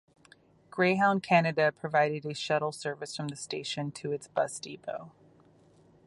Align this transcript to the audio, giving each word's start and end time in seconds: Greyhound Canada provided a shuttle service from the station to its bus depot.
Greyhound 0.71 1.21
Canada 1.21 1.71
provided 1.71 2.25
a 2.25 2.33
shuttle 2.33 2.71
service 2.71 3.15
from 3.15 3.27
the 3.27 3.35
station 3.35 3.91
to 3.91 4.11
its 4.11 4.27
bus 4.27 4.59
depot. 4.59 5.11